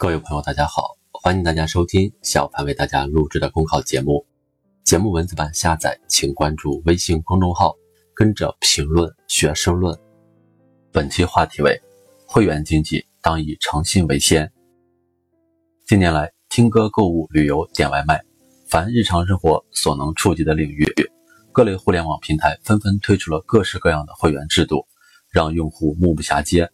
[0.00, 4.24] 各位朋友，大家好，欢迎大家收听小凡为大家录制的公考节目。
[4.82, 7.74] 节目文字版下载，请关注微信公众号，
[8.14, 9.94] 跟着评论学申论。
[10.90, 11.78] 本期话题为：
[12.26, 14.50] 会员经济当以诚信为先。
[15.86, 18.22] 近年来，听歌、购物、旅游、点外卖，
[18.70, 20.86] 凡日常生活所能触及的领域，
[21.52, 24.86] 各类互联网平台纷纷推出了各式各样的会员制度，
[25.28, 26.70] 让用户目不暇接。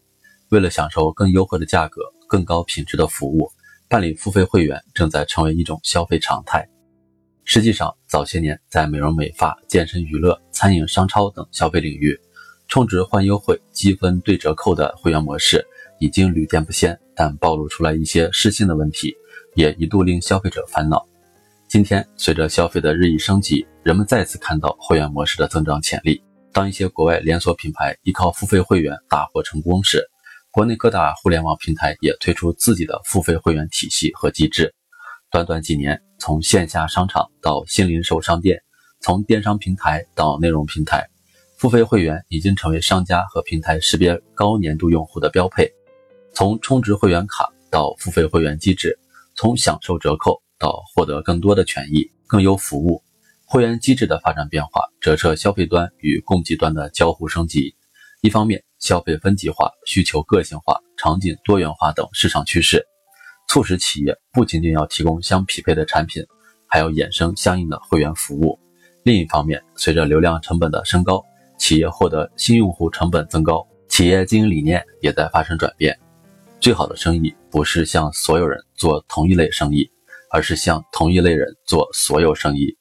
[0.51, 2.03] 为了享受更优惠的价格。
[2.27, 3.51] 更高品质的服务，
[3.89, 6.67] 办理付费会员正在成为一种消费常态。
[7.45, 12.19] 实际上，早些年在美容美发、健身娱乐、餐饮商超等消费领域，
[12.67, 15.65] 充值换优惠、积分对折扣的会员模式
[16.01, 19.15] 已经屡见不鲜，但暴露出来一些失信的问题，
[19.55, 21.07] 也一度令消费者烦恼。
[21.69, 26.21] 今天，随着消费的日益升级，人们再次看到会员模式的增长潜力。
[26.53, 30.05] 当一些国外连锁品牌依靠付费会员大获成功时，
[30.57, 34.75] 国内各大互联网平台也推出自己的付费会员体系和机制。
[35.31, 38.63] 短短几年，从线下商场到新零售商店，
[39.03, 41.07] 从电商平台到内容平台，
[41.59, 45.71] 付费会员已经成为商家和平台识别高年度用户的标配。
[46.33, 48.99] 从充值会员卡到付费会员机制，
[49.35, 53.03] 从享受折扣到获得更多的权益、更优服务，
[53.45, 57.77] 会员机制的发展变化折射消费端与供给端的交互升级。
[58.23, 62.85] 一方面，消费分级化、需求个性化、场景多元化等市场趋势，
[63.49, 66.23] 促使企业不仅仅要提供相匹配的产品，
[66.67, 68.59] 还要衍生相应的会员服务。
[69.03, 71.25] 另一方面，随着流量成本的升高，
[71.59, 75.99] 企业获得新用户成本增高，企业经营理念也在发生转变。
[76.61, 79.89] 最好的生意不是向所有人做同一类生意，
[80.33, 82.77] 而是向同一类人做所有生意。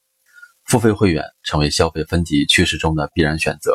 [0.65, 3.71] 付费会员成为消费分级趋势中的必然选择。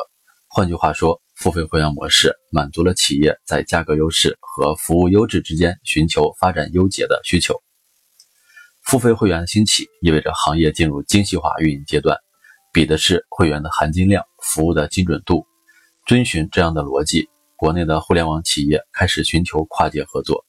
[0.48, 7.54] 换句话说，付费会员模式满足了企业在价格优势和服务优质之间寻求发展优解的需求。
[8.82, 12.18] 付费会员的兴起意味着行业进入精细化运营阶段，
[12.74, 15.46] 比的是会员的含金量、服务的精准度。
[16.06, 20.44] 遵循这样的逻辑，国内的互联网企业开始寻求跨界合作，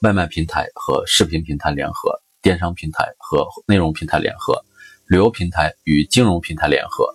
[0.00, 4.64] 外卖平台和视频平台联合，电商平台和内容平台联合，
[5.08, 7.06] 旅游平台与金融平台联合。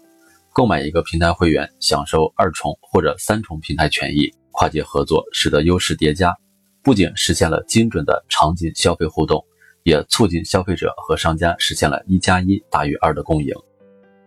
[0.58, 6.36] 购买一个平台会员，享受二重或者三重平台权益，跨界合作使得优势叠加，
[6.82, 9.46] 不仅实现了精准的场景消费互动，
[9.84, 13.54] 也促进消费者和商家实现了一加一大于二的共赢。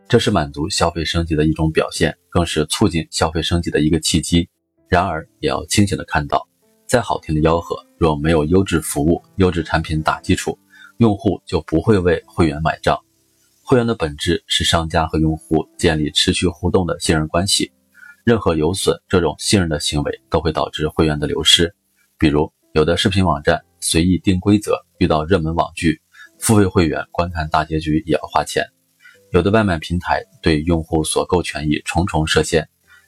[0.09, 4.49] 这是满足消费升级的一种表现，更是促进消费升级的一个契机。
[4.87, 6.47] 然而，也要清醒的看到，
[6.87, 10.57] 再好听的吆喝，若没有优质服务、优质产品打基础，
[10.99, 12.97] 用户就不会为会员买账。
[13.71, 17.71] 会员的本质是商家和用户建立持续互动的信任关系，
[18.25, 21.73] 任何有损这种信任的行为都会导致会员的流失。
[22.19, 26.03] 比如，有的视频网站随意定规则，遇到热门网剧，
[26.41, 28.65] 付费会员观看大结局也要花钱；
[29.31, 32.65] 有的外卖平台对用户所购权益重重设限；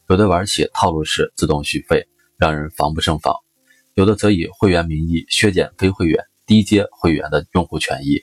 [0.08, 2.06] 有的玩起套路式自动续费，
[2.38, 3.34] 让人防不胜防；
[3.94, 8.22] 有的则以会员名义削减非会员、低阶会员的用户权益。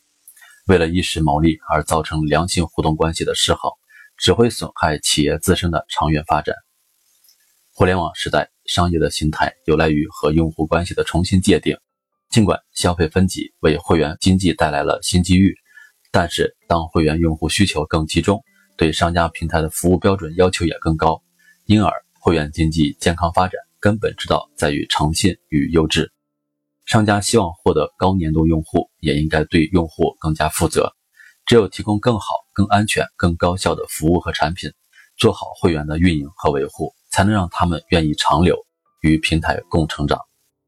[0.69, 3.71] 为了一时牟利而造成良性互动关系的失衡，
[4.17, 6.53] 只会损害企业自身的长远发展。
[7.73, 11.75] 互联网时代，商业的形态有赖于和用户关系的重新界定。
[12.29, 15.55] 尽管消费分级为会员经济带来了新机遇，
[16.11, 18.39] 但是当会员用户需求更集中，
[18.77, 21.19] 对商家平台的服务标准要求也更高，
[21.65, 26.11] 因而会员经济健康发展根本之道在于诚信与优质。
[26.89, 30.91] 商家希望获得高年度用户，也应该对用户更加负责。
[31.45, 34.71] 只有提供更好、更安全、更高效的服务和产品，
[35.15, 38.57] 做好会员的运营和维护，才能让他们愿意长留，
[39.01, 40.19] 与平台共成长。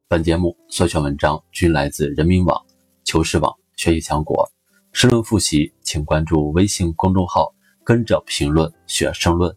[0.07, 2.63] 本节目所选文章均来自人民网、
[3.03, 4.47] 求是网、学习强国。
[4.93, 7.51] 申论复习，请关注微信公众号
[7.83, 9.51] “跟着评论学申论”。